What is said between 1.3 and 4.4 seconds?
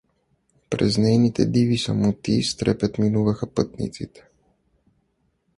диви самотии с трепет минуваха пътниците.